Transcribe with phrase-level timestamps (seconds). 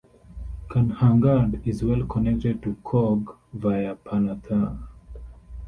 [0.67, 4.79] Kanhangad is well connected to Coorg via Panathur.